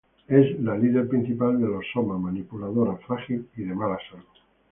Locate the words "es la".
0.27-0.75